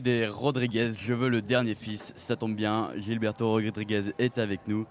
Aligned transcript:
des 0.00 0.26
Rodriguez, 0.26 0.92
je 0.96 1.14
veux 1.14 1.28
le 1.28 1.42
dernier 1.42 1.74
fils, 1.74 2.12
ça 2.16 2.36
tombe 2.36 2.54
bien, 2.54 2.90
Gilberto 2.96 3.50
Rodriguez 3.50 4.12
est 4.18 4.38
avec 4.38 4.60
nous. 4.66 4.86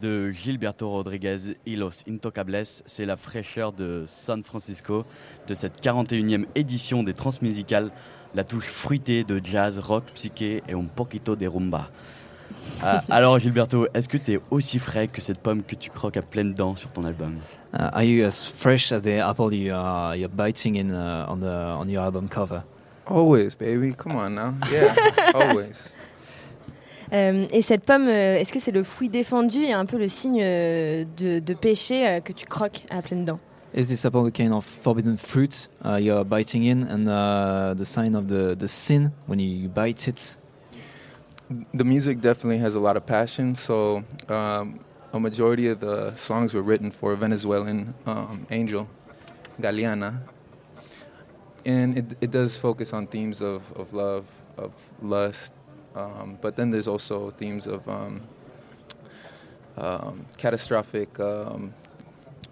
De 0.00 0.30
Gilberto 0.32 0.90
Rodriguez 0.90 1.56
y 1.64 1.76
Los 1.76 2.02
Intocables, 2.08 2.64
c'est 2.86 3.04
la 3.06 3.16
fraîcheur 3.16 3.72
de 3.72 4.04
San 4.06 4.42
Francisco, 4.42 5.04
de 5.46 5.54
cette 5.54 5.80
41e 5.80 6.46
édition 6.54 7.02
des 7.02 7.14
Transmusicales, 7.14 7.92
la 8.34 8.42
touche 8.42 8.66
fruitée 8.66 9.22
de 9.22 9.40
jazz, 9.42 9.78
rock, 9.78 10.04
psyché 10.14 10.62
et 10.68 10.72
un 10.72 10.84
poquito 10.84 11.36
de 11.36 11.46
rumba. 11.46 11.88
Ah, 12.82 13.04
alors 13.10 13.38
Gilberto, 13.38 13.86
est-ce 13.94 14.08
que 14.08 14.18
tu 14.18 14.32
es 14.32 14.40
aussi 14.50 14.78
frais 14.78 15.08
que 15.08 15.20
cette 15.20 15.38
pomme 15.38 15.62
que 15.62 15.76
tu 15.76 15.90
croques 15.90 16.16
à 16.16 16.22
pleines 16.22 16.54
dents 16.54 16.74
sur 16.74 16.90
ton 16.90 17.04
album? 17.04 17.34
Uh, 17.72 17.88
are 17.92 18.02
you 18.02 18.24
as 18.24 18.52
fresh 18.54 18.92
as 18.92 19.00
the 19.00 19.20
apple 19.20 19.54
you 19.54 19.72
are 19.72 20.16
you're 20.16 20.28
biting 20.28 20.76
in 20.76 20.90
uh, 20.90 21.26
on 21.28 21.38
the 21.38 21.76
on 21.78 21.88
your 21.88 22.02
album 22.02 22.28
cover? 22.28 22.62
Always, 23.06 23.54
baby. 23.54 23.94
Come 23.94 24.16
on 24.16 24.34
now. 24.34 24.54
Yeah, 24.70 24.94
always. 25.34 25.96
Euh, 27.12 27.44
et 27.52 27.60
cette 27.60 27.84
pomme, 27.84 28.08
euh, 28.08 28.38
est-ce 28.38 28.52
que 28.52 28.58
c'est 28.58 28.72
le 28.72 28.84
fruit 28.84 29.10
défendu 29.10 29.58
et 29.64 29.72
un 29.72 29.84
peu 29.84 29.98
le 29.98 30.08
signe 30.08 30.40
euh, 30.42 31.04
de, 31.18 31.40
de 31.40 31.54
péché 31.54 32.06
euh, 32.06 32.20
que 32.20 32.32
tu 32.32 32.46
croques 32.46 32.84
à 32.90 33.02
pleines 33.02 33.24
dents? 33.26 33.40
Is 33.74 33.86
this 33.86 34.04
apple 34.04 34.26
a 34.26 34.30
kind 34.30 34.52
of 34.52 34.64
forbidden 34.64 35.16
fruit? 35.16 35.68
Uh, 35.84 35.96
you're 35.96 36.24
biting 36.24 36.64
in, 36.64 36.84
and 36.84 37.08
uh, 37.08 37.74
the 37.74 37.84
sign 37.84 38.14
of 38.14 38.28
the 38.28 38.54
the 38.54 38.68
sin 38.68 39.12
when 39.26 39.40
you 39.40 39.68
bite 39.68 40.08
it? 40.08 40.36
The 41.74 41.84
music 41.84 42.20
definitely 42.20 42.58
has 42.58 42.74
a 42.74 42.80
lot 42.80 42.96
of 42.96 43.06
passion. 43.06 43.54
So, 43.54 44.04
um, 44.28 44.78
a 45.12 45.18
majority 45.18 45.68
of 45.68 45.80
the 45.80 46.14
songs 46.16 46.54
were 46.54 46.62
written 46.62 46.90
for 46.90 47.12
a 47.12 47.16
Venezuelan 47.16 47.94
um, 48.06 48.46
angel, 48.50 48.88
Galeana. 49.60 50.20
And 51.64 51.98
it, 51.98 52.16
it 52.20 52.30
does 52.30 52.58
focus 52.58 52.92
on 52.92 53.06
themes 53.06 53.40
of, 53.40 53.70
of 53.72 53.92
love, 53.92 54.26
of 54.56 54.72
lust, 55.00 55.52
um, 55.94 56.38
but 56.40 56.56
then 56.56 56.70
there's 56.70 56.88
also 56.88 57.30
themes 57.30 57.66
of 57.66 57.86
um, 57.88 58.22
um, 59.76 60.26
catastrophic, 60.36 61.18
um, 61.20 61.74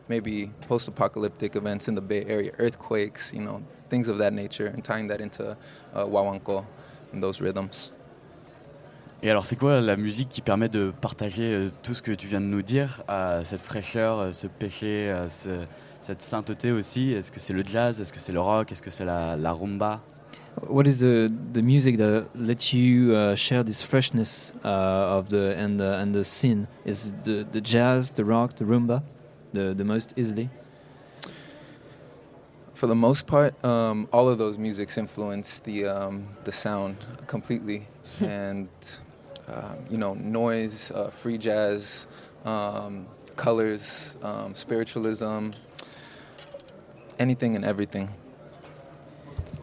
maybe 0.09 0.51
post 0.63 0.89
apocalyptic 0.89 1.57
events 1.57 1.89
in 1.89 1.95
the 1.95 2.01
Bay 2.01 2.25
Area, 2.27 2.53
earthquakes, 2.59 3.33
you 3.33 3.43
know, 3.43 3.63
things 3.89 4.09
of 4.09 4.19
that 4.19 4.33
nature, 4.33 4.67
and 4.67 4.85
tying 4.85 5.09
that 5.09 5.21
into 5.21 5.57
uh, 5.95 6.05
Wawanko 6.05 6.65
and 7.13 7.23
those 7.23 7.41
rhythms. 7.41 7.95
Et 9.23 9.31
alors 9.31 9.45
c'est 9.45 9.57
quoi 9.57 9.81
la 9.81 9.97
musique 9.97 10.29
qui 10.31 10.41
permet 10.41 10.69
de 10.71 10.93
partager 11.01 11.55
euh, 11.55 11.71
tout 11.83 11.93
ce 11.93 12.01
que 12.01 12.13
tu 12.13 12.27
viens 12.27 12.41
de 12.41 12.47
nous 12.47 12.63
dire, 12.63 13.03
à 13.07 13.45
cette 13.45 13.61
fraîcheur, 13.61 14.19
euh, 14.19 14.33
ce 14.33 14.47
péché, 14.47 15.11
euh, 15.11 15.29
ce- 15.29 15.67
cette 16.01 16.23
sainteté 16.23 16.73
aussi? 16.73 17.13
Est-ce 17.13 17.31
que 17.31 17.39
c'est 17.39 17.53
le 17.53 17.63
jazz? 17.63 18.01
Est-ce 18.01 18.13
que 18.15 18.19
c'est 18.21 18.33
le 18.33 18.41
rock? 18.41 18.73
Est-ce 18.73 18.81
que 18.81 18.89
c'est 18.91 19.05
la, 19.05 19.37
la 19.37 19.53
rumba? 19.53 20.01
What 20.69 20.85
is 20.87 20.99
the 20.99 21.29
the 21.53 21.63
music 21.63 21.97
that 21.99 22.25
lets 22.35 22.73
you 22.73 23.13
uh, 23.13 23.37
share 23.37 23.63
this 23.65 23.83
freshness 23.85 24.53
uh, 24.65 25.19
of 25.19 25.29
the 25.29 25.55
and 25.57 25.77
the 25.79 26.01
and 26.03 26.13
the 26.13 26.25
sin? 26.25 26.67
Is 26.85 27.13
the 27.25 27.45
the 27.53 27.61
jazz, 27.63 28.13
the 28.13 28.25
rock, 28.25 28.55
the 28.57 28.65
rumba, 28.65 29.03
the 29.53 29.75
the 29.75 29.85
most 29.85 30.13
easily? 30.17 30.49
For 32.75 32.89
the 32.89 32.97
most 32.97 33.27
part, 33.27 33.55
um, 33.65 34.09
all 34.13 34.29
of 34.29 34.39
those 34.39 34.59
musics 34.59 34.99
influence 34.99 35.61
the 35.61 35.87
um, 35.87 36.23
the 36.45 36.53
sound 36.53 36.97
completely, 37.29 37.87
and 38.21 38.69
you 39.91 39.97
know, 39.99 40.15
noise, 40.15 40.93
uh, 40.95 41.11
free 41.11 41.39
jazz, 41.39 42.07
um, 42.45 43.07
colors, 43.37 44.17
um, 44.23 44.55
spiritualism, 44.55 45.51
anything 47.19 47.57
and 47.57 47.65
everything. 47.65 48.09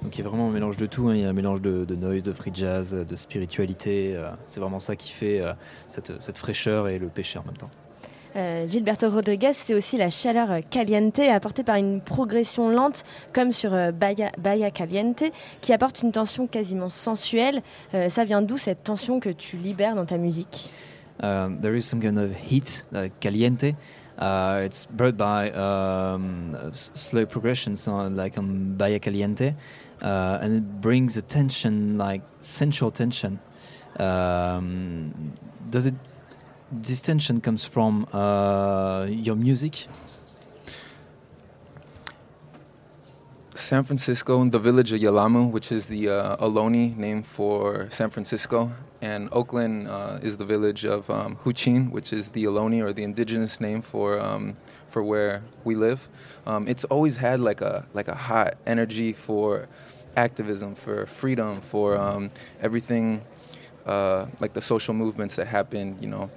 Donc 0.04 0.18
il 0.18 0.24
y 0.24 0.26
a 0.26 0.30
vraiment 0.30 0.48
un 0.48 0.52
mélange 0.52 0.78
de 0.78 0.86
tout, 0.86 1.10
hein. 1.10 1.16
il 1.16 1.22
y 1.22 1.26
a 1.26 1.30
un 1.30 1.34
mélange 1.34 1.62
de, 1.62 1.84
de 1.84 1.96
noise, 1.96 2.24
de 2.24 2.32
free 2.32 2.52
jazz, 2.54 2.94
de 2.94 3.16
spiritualité. 3.16 4.16
euh, 4.16 4.30
c'est 4.46 4.60
vraiment 4.60 4.80
ça 4.80 4.96
qui 4.96 5.12
fait 5.12 5.42
euh, 5.42 5.54
cette, 5.88 6.22
cette 6.22 6.38
fraîcheur 6.38 6.88
et 6.88 6.98
le 7.00 7.08
péché 7.08 7.40
en 7.40 7.44
même 7.44 7.58
temps. 7.58 7.72
Euh, 8.38 8.68
Gilberto 8.68 9.10
Rodriguez, 9.10 9.54
c'est 9.54 9.74
aussi 9.74 9.98
la 9.98 10.10
chaleur 10.10 10.52
euh, 10.52 10.60
caliente 10.62 11.18
apportée 11.20 11.64
par 11.64 11.76
une 11.76 12.02
progression 12.02 12.70
lente, 12.70 13.04
comme 13.34 13.52
sur 13.52 13.74
euh, 13.74 13.92
Bahia, 13.92 14.72
Caliente, 14.72 15.24
qui 15.62 15.74
apporte 15.74 16.04
une 16.04 16.12
tension 16.12 16.46
quasiment 16.46 16.90
sensuelle. 16.90 17.62
Euh, 17.96 18.10
ça 18.10 18.26
vient 18.26 18.44
d'où 18.44 18.58
cette 18.58 18.84
tension 18.84 19.20
que 19.20 19.30
tu 19.30 19.58
libères 19.58 19.96
dans 19.96 20.06
ta 20.06 20.18
musique? 20.18 20.72
Um, 21.24 21.60
there 21.62 21.76
is 21.76 21.82
some 21.82 22.00
kind 22.00 22.20
of 22.20 22.32
heat, 22.32 22.86
caliente. 23.20 23.76
Uh, 24.20 24.62
it's 24.64 24.86
brought 24.86 25.18
by 25.18 25.52
um, 25.52 26.56
slow 26.74 27.26
progressions, 27.26 27.88
on, 27.88 28.16
like 28.16 28.38
on 28.38 28.76
Bahia 28.78 29.00
Caliente, 29.00 29.56
uh, 30.04 30.38
and 30.42 30.58
it 30.58 30.64
brings 30.80 31.18
a 31.18 31.22
tension, 31.24 31.98
like 31.98 32.22
sensual 32.40 32.92
tension. 32.92 33.40
Um, 34.00 35.12
does 35.72 35.88
it? 35.88 35.96
This 36.70 37.00
tension 37.00 37.40
comes 37.40 37.64
from 37.64 38.08
uh, 38.12 39.08
your 39.10 39.38
music. 39.38 39.88
San 43.56 43.86
Francisco, 43.86 44.42
and 44.42 44.52
the 44.52 44.60
village 44.60 44.92
of 44.92 45.00
Yalamu, 45.00 45.50
which 45.50 45.72
is 45.72 45.88
the 45.88 46.10
uh, 46.10 46.36
Ohlone 46.46 46.98
name 46.98 47.24
for 47.24 47.88
San 47.90 48.10
Francisco, 48.10 48.74
and 49.02 49.30
Oakland 49.32 49.88
uh, 49.88 50.20
is 50.22 50.36
the 50.36 50.44
village 50.44 50.84
of 50.84 51.10
um, 51.10 51.38
Huchin, 51.38 51.90
which 51.90 52.12
is 52.12 52.32
the 52.32 52.44
Ohlone 52.44 52.84
or 52.84 52.92
the 52.92 53.04
indigenous 53.04 53.62
name 53.62 53.82
for 53.82 54.20
um, 54.20 54.58
for 54.90 55.02
where 55.02 55.44
we 55.64 55.74
live. 55.74 56.10
Um, 56.46 56.68
it's 56.68 56.84
always 56.86 57.16
had 57.16 57.40
like 57.40 57.62
a 57.62 57.86
like 57.94 58.10
a 58.10 58.16
hot 58.16 58.56
energy 58.66 59.14
for 59.14 59.70
activism, 60.18 60.76
for 60.76 61.06
freedom, 61.06 61.62
for 61.62 61.98
um, 61.98 62.30
everything 62.62 63.22
uh, 63.88 64.28
like 64.42 64.54
the 64.54 64.62
social 64.62 64.94
movements 64.94 65.38
that 65.38 65.48
happened, 65.48 66.02
you 66.02 66.10
know, 66.10 66.30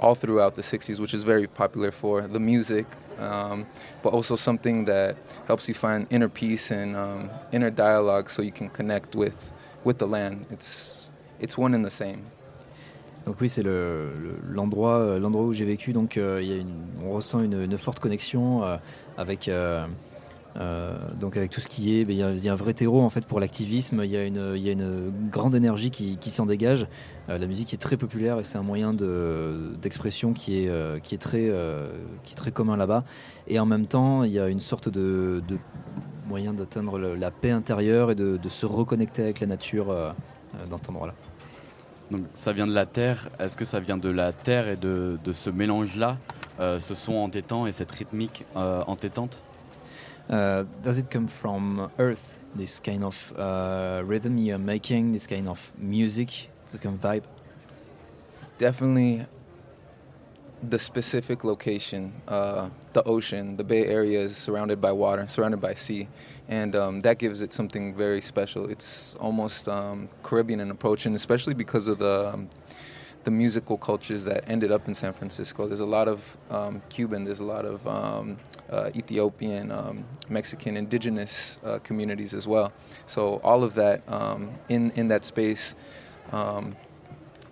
all 0.00 0.14
throughout 0.14 0.54
the 0.54 0.62
60s, 0.62 0.98
which 1.00 1.14
is 1.14 1.22
very 1.24 1.46
popular 1.46 1.90
for 1.90 2.22
the 2.22 2.40
music, 2.40 2.86
um, 3.18 3.66
but 4.02 4.12
also 4.12 4.36
something 4.36 4.84
that 4.86 5.16
helps 5.46 5.68
you 5.68 5.74
find 5.74 6.06
inner 6.10 6.28
peace 6.28 6.70
and 6.70 6.94
um, 6.96 7.30
inner 7.52 7.70
dialogue 7.70 8.28
so 8.30 8.42
you 8.42 8.52
can 8.52 8.68
connect 8.68 9.14
with, 9.16 9.52
with 9.84 9.98
the 9.98 10.06
land. 10.06 10.44
It's, 10.50 11.10
it's 11.40 11.56
one 11.56 11.74
and 11.74 11.84
the 11.84 11.90
same. 11.90 12.22
Donc 13.24 13.40
oui, 13.40 13.48
c'est 13.48 13.64
le- 13.64 14.12
le- 14.14 14.54
l'endroit 14.54 14.98
euh, 15.00 15.18
l'endroit 15.18 15.42
où 15.44 15.52
j'ai 15.52 15.64
vécu. 15.64 15.92
Donc 15.92 16.16
euh, 16.16 16.40
y 16.40 16.52
a 16.52 16.56
une- 16.56 16.86
on 17.04 17.10
ressent 17.10 17.40
une, 17.42 17.60
une 17.60 17.76
forte 17.76 17.98
connexion 17.98 18.62
euh, 18.62 18.76
avec 19.18 19.48
euh, 19.48 19.84
euh, 20.58 20.96
donc 21.20 21.36
avec 21.36 21.50
tout 21.50 21.60
ce 21.60 21.68
qui 21.68 21.98
est. 21.98 22.04
ben, 22.04 22.12
Il 22.16 22.18
y, 22.18 22.48
a- 22.48 22.52
un 22.52 22.56
vrai 22.56 22.72
terreau 22.72 23.02
en 23.02 23.10
fait 23.10 23.26
pour 23.26 23.40
l'activisme. 23.40 24.02
Il 24.04 24.10
y 24.10 24.16
a 24.16 24.24
une 24.24 25.12
grande 25.30 25.54
énergie 25.54 25.90
qui, 25.90 26.30
s'en 26.30 26.46
dégage. 26.46 26.86
Euh, 27.28 27.38
la 27.38 27.46
musique 27.46 27.74
est 27.74 27.78
très 27.78 27.96
populaire 27.96 28.38
et 28.38 28.44
c'est 28.44 28.56
un 28.56 28.62
moyen 28.62 28.94
de- 28.94 29.72
d'expression 29.82 30.32
qui 30.32 30.62
est 30.62 30.68
euh, 30.68 30.98
qui 31.00 31.14
est 31.14 31.18
très 31.18 32.50
commun 32.52 32.76
là-bas. 32.76 33.04
Et 33.48 33.58
en 33.58 33.66
même 33.66 33.86
temps, 33.86 34.22
il 34.22 34.32
y 34.32 34.38
a 34.38 34.48
une 34.48 34.60
sorte 34.60 34.88
de, 34.88 35.42
moyen 36.26 36.52
d'atteindre 36.52 36.98
la 36.98 37.30
paix 37.30 37.50
intérieure 37.50 38.10
et 38.10 38.14
de, 38.14 38.38
se 38.48 38.66
reconnecter 38.66 39.22
avec 39.22 39.40
la 39.40 39.46
nature 39.46 39.86
dans 40.68 40.76
cet 40.78 40.88
endroit-là. 40.88 41.14
Donc 42.10 42.22
ça 42.34 42.52
vient 42.52 42.66
de 42.66 42.74
la 42.74 42.86
terre. 42.86 43.28
Est-ce 43.38 43.56
que 43.56 43.64
ça 43.64 43.80
vient 43.80 43.98
de 43.98 44.08
la 44.08 44.32
terre 44.32 44.68
et 44.68 44.76
de, 44.76 45.18
ce 45.32 45.50
mélange-là, 45.50 46.16
ce 46.58 46.94
son 46.94 47.14
entêtant 47.14 47.66
et 47.66 47.72
cette 47.72 47.90
rythmique 47.92 48.44
entêtante? 48.54 49.42
Uh, 50.28 50.64
does 50.82 50.98
it 50.98 51.10
come 51.10 51.28
from 51.28 51.90
Earth? 51.98 52.40
This 52.54 52.80
kind 52.80 53.04
of 53.04 53.32
uh, 53.36 54.02
rhythm 54.04 54.38
you're 54.38 54.58
making, 54.58 55.12
this 55.12 55.26
kind 55.26 55.48
of 55.48 55.70
music, 55.76 56.50
the 56.72 56.78
kind 56.78 56.96
of 56.96 57.00
vibe. 57.00 57.24
Definitely 58.58 59.26
the 60.62 60.78
specific 60.78 61.44
location, 61.44 62.12
uh, 62.26 62.70
the 62.92 63.02
ocean, 63.04 63.56
the 63.56 63.64
Bay 63.64 63.86
Area 63.86 64.20
is 64.20 64.36
surrounded 64.36 64.80
by 64.80 64.90
water, 64.90 65.26
surrounded 65.28 65.60
by 65.60 65.74
sea, 65.74 66.08
and 66.48 66.74
um, 66.74 67.00
that 67.00 67.18
gives 67.18 67.42
it 67.42 67.52
something 67.52 67.94
very 67.94 68.20
special. 68.20 68.68
It's 68.68 69.14
almost 69.16 69.68
um, 69.68 70.08
Caribbean 70.22 70.60
in 70.60 70.70
approach, 70.70 71.06
and 71.06 71.14
especially 71.14 71.54
because 71.54 71.88
of 71.88 71.98
the 71.98 72.30
um, 72.32 72.48
the 73.24 73.30
musical 73.32 73.76
cultures 73.76 74.24
that 74.24 74.48
ended 74.48 74.70
up 74.70 74.86
in 74.86 74.94
San 74.94 75.12
Francisco. 75.12 75.66
There's 75.66 75.80
a 75.80 75.86
lot 75.86 76.06
of 76.06 76.36
um, 76.48 76.80
Cuban, 76.88 77.24
there's 77.24 77.40
a 77.40 77.44
lot 77.44 77.64
of 77.64 77.86
um, 77.86 78.38
uh, 78.70 78.90
Ethiopian, 78.94 79.70
um, 79.70 80.04
Mexican, 80.28 80.76
indigenous 80.76 81.58
uh, 81.64 81.78
communities 81.82 82.34
as 82.34 82.46
well. 82.46 82.72
So 83.06 83.40
all 83.42 83.62
of 83.62 83.74
that 83.74 84.02
um, 84.08 84.50
in 84.68 84.92
in 84.96 85.08
that 85.08 85.24
space 85.24 85.74
um, 86.32 86.74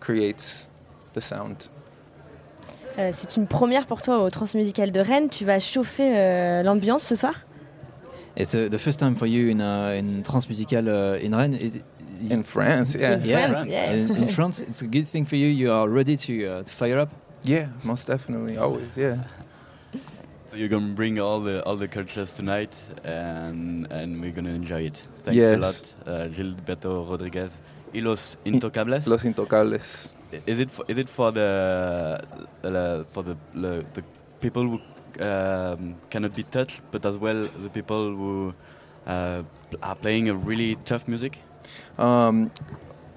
creates 0.00 0.70
the 1.14 1.20
sound. 1.20 1.68
Euh, 2.98 3.10
C'est 3.12 3.36
une 3.36 3.46
première 3.48 3.86
pour 3.86 4.02
toi 4.02 4.22
au 4.22 4.30
Transmusical 4.30 4.92
de 4.92 5.00
Rennes. 5.00 5.28
Tu 5.28 5.44
vas 5.44 5.58
chauffer 5.58 6.16
euh, 6.16 6.62
l'ambiance 6.62 7.02
ce 7.02 7.16
soir 7.16 7.34
It's 8.36 8.54
uh, 8.54 8.68
the 8.68 8.78
first 8.78 8.98
time 8.98 9.14
for 9.16 9.26
you 9.26 9.48
in 9.48 9.60
uh, 9.60 9.96
in 9.96 10.22
Transmusical 10.22 10.88
uh, 10.88 11.24
in 11.24 11.32
Rennes. 11.34 11.54
It, 11.54 11.84
In 12.30 12.42
France, 12.44 12.94
yeah. 12.94 13.16
In 13.16 13.24
yeah, 13.24 13.48
France, 13.48 13.66
yeah. 13.68 13.92
In, 13.92 14.16
in 14.16 14.28
France, 14.28 14.60
it's 14.60 14.82
a 14.82 14.86
good 14.86 15.06
thing 15.06 15.26
for 15.26 15.36
you. 15.36 15.48
You 15.48 15.72
are 15.72 15.88
ready 15.88 16.16
to 16.16 16.46
uh, 16.46 16.62
to 16.62 16.72
fire 16.72 16.98
up. 16.98 17.10
Yeah, 17.42 17.66
most 17.82 18.06
definitely, 18.06 18.56
always, 18.56 18.96
yeah. 18.96 19.16
So 20.54 20.58
you're 20.60 20.68
gonna 20.68 20.94
bring 20.94 21.18
all 21.18 21.40
the 21.40 21.64
all 21.64 21.74
the 21.74 21.88
cultures 21.88 22.32
tonight, 22.32 22.76
and 23.02 23.90
and 23.90 24.20
we're 24.20 24.30
gonna 24.30 24.54
enjoy 24.54 24.82
it. 24.82 25.02
Thanks 25.24 25.40
a 25.40 25.56
lot, 25.56 25.94
uh, 26.06 26.28
Gilberto 26.28 27.10
Rodriguez. 27.10 27.50
y 27.92 28.00
los 28.00 28.36
intocables. 28.44 29.08
Los 29.08 29.24
Intocables. 29.24 30.12
Is 30.46 30.60
it 30.60 30.70
for, 30.70 30.84
is 30.86 30.98
it 30.98 31.08
for 31.08 31.32
the, 31.32 32.22
the 32.62 33.04
for 33.10 33.24
the, 33.24 33.36
the, 33.52 33.84
the 33.94 34.04
people 34.38 34.62
who 34.62 35.24
um, 35.24 35.96
cannot 36.08 36.36
be 36.36 36.44
touched, 36.44 36.82
but 36.92 37.04
as 37.04 37.18
well 37.18 37.48
the 37.64 37.70
people 37.70 38.14
who 38.14 38.54
uh, 39.08 39.42
are 39.82 39.96
playing 39.96 40.28
a 40.28 40.34
really 40.34 40.76
tough 40.84 41.08
music? 41.08 41.40
Um, 41.98 42.52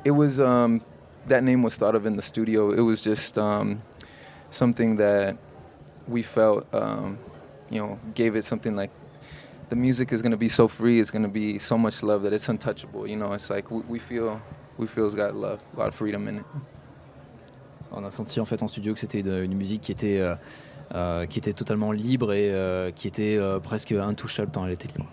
it 0.03 0.11
was 0.11 0.39
um, 0.39 0.81
that 1.27 1.43
name 1.43 1.61
was 1.61 1.75
thought 1.75 1.93
of 1.93 2.07
in 2.07 2.15
the 2.15 2.23
studio. 2.23 2.71
It 2.71 2.81
was 2.81 3.03
just 3.03 3.37
um, 3.37 3.83
something 4.49 4.95
that 4.95 5.37
we 6.07 6.23
felt, 6.23 6.65
um, 6.73 7.17
you 7.69 7.79
know, 7.81 7.97
gave 8.15 8.35
it 8.35 8.45
something 8.45 8.75
like 8.75 8.91
the 9.69 9.75
music 9.75 10.11
is 10.13 10.21
going 10.21 10.31
to 10.31 10.37
be 10.37 10.49
so 10.49 10.67
free. 10.67 10.99
It's 10.99 11.11
going 11.11 11.23
to 11.23 11.29
be 11.29 11.59
so 11.59 11.77
much 11.77 12.01
love 12.03 12.23
that 12.23 12.33
it's 12.33 12.47
untouchable. 12.49 13.07
You 13.07 13.17
know, 13.17 13.33
it's 13.33 13.49
like 13.49 13.69
we, 13.69 13.81
we 13.87 13.99
feel 13.99 14.39
we 14.77 14.87
feel 14.87 15.05
it's 15.05 15.15
got 15.15 15.35
love, 15.35 15.59
a 15.75 15.79
lot 15.79 15.87
of 15.89 15.95
freedom 15.95 16.27
in 16.27 16.37
it. 16.37 16.45
On 17.91 18.03
a 18.03 18.11
senti 18.11 18.39
en 18.39 18.45
fait 18.45 18.61
en 18.61 18.67
studio 18.67 18.93
que 18.93 18.99
c'était 18.99 19.21
une, 19.21 19.43
une 19.43 19.55
musique 19.55 19.81
qui 19.81 19.91
était, 19.93 20.19
euh, 20.19 20.35
euh, 20.93 21.25
qui 21.25 21.39
était 21.39 21.53
totalement 21.53 21.91
libre 21.91 22.33
et 22.33 22.51
euh, 22.51 22.91
qui 22.91 23.07
était 23.07 23.37
euh, 23.37 23.59
presque 23.59 23.93
intouchable 23.93 24.51
tant 24.51 24.65
elle 24.65 24.73
était 24.73 24.89
libre. 24.89 25.09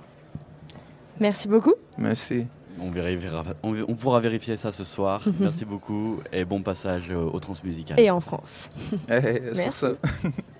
Merci 1.20 1.46
beaucoup. 1.46 1.74
Merci. 1.96 2.46
On, 2.80 2.90
vérifiera, 2.90 3.44
on, 3.62 3.76
on 3.86 3.94
pourra 3.94 4.18
vérifier 4.18 4.56
ça 4.56 4.72
ce 4.72 4.82
soir. 4.82 5.22
Merci 5.38 5.64
beaucoup 5.64 6.18
et 6.32 6.44
bon 6.44 6.62
passage 6.62 7.12
au, 7.12 7.30
au 7.30 7.38
transmusical. 7.38 7.98
Et 8.00 8.10
en 8.10 8.20
France. 8.20 8.70
Hey, 9.08 9.40
that's 9.40 9.82
what's 9.82 9.82
Merci. 9.82 10.34